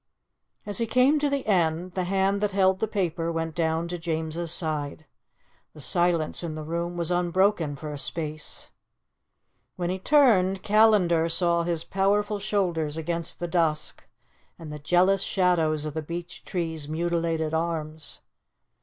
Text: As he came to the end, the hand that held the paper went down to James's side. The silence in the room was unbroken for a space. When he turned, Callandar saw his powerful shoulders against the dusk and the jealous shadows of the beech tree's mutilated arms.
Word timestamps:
As 0.65 0.79
he 0.79 0.87
came 0.87 1.19
to 1.19 1.29
the 1.29 1.45
end, 1.45 1.91
the 1.91 2.05
hand 2.05 2.41
that 2.41 2.53
held 2.53 2.79
the 2.79 2.87
paper 2.87 3.31
went 3.31 3.53
down 3.53 3.87
to 3.89 3.99
James's 3.99 4.51
side. 4.51 5.05
The 5.75 5.79
silence 5.79 6.41
in 6.41 6.55
the 6.55 6.63
room 6.63 6.97
was 6.97 7.11
unbroken 7.11 7.75
for 7.75 7.93
a 7.93 7.99
space. 7.99 8.71
When 9.75 9.91
he 9.91 9.99
turned, 9.99 10.63
Callandar 10.63 11.29
saw 11.29 11.61
his 11.61 11.83
powerful 11.83 12.39
shoulders 12.39 12.97
against 12.97 13.39
the 13.39 13.47
dusk 13.47 14.03
and 14.57 14.73
the 14.73 14.79
jealous 14.79 15.21
shadows 15.21 15.85
of 15.85 15.93
the 15.93 16.01
beech 16.01 16.45
tree's 16.45 16.89
mutilated 16.89 17.53
arms. 17.53 18.21